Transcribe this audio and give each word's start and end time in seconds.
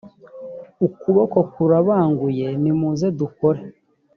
ukuboko 0.85 1.37
kurabanguye 1.51 2.47
nimuze 2.61 3.07
dukore 3.19 3.61